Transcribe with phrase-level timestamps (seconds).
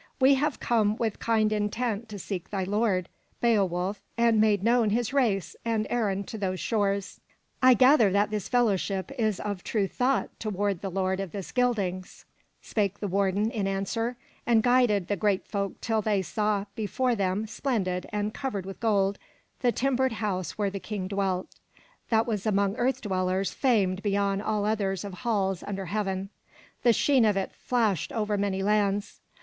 [0.19, 3.07] ''"We have come with kind intent to seek thy lord,"
[3.39, 7.21] said Beo wulf, and made known his race and errand to those shores.
[7.61, 12.25] "I gather that this fellowship is of true thought toward the lord of the Scyldings,*'
[12.63, 14.17] spake the warden in answer
[14.47, 19.19] and guided the Geat folk till they saw before them, splendid and covered with gold,
[19.59, 21.59] the timbered house where the King dwelt,
[22.09, 26.31] that was among earth dwellers famed beyond all others of halls under heaven,—
[26.81, 29.21] the sheen of it flashed over many lands.